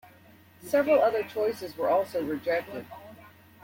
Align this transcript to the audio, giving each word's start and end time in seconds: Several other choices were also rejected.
Several 0.65 0.99
other 0.99 1.21
choices 1.21 1.77
were 1.77 1.87
also 1.87 2.25
rejected. 2.25 2.87